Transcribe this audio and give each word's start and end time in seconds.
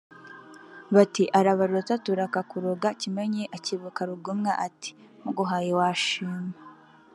”Bati” 0.95 1.23
Arabaruta 1.39 1.93
turakakuroga” 2.05 2.87
Kimenyi 3.01 3.43
akebuka 3.57 4.01
Rugomwa 4.09 4.51
ati 4.67 4.91
“Muguhaye 5.23 5.71
wanshima 5.79 6.41